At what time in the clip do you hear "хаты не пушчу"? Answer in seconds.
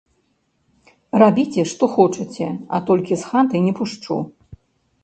3.31-4.15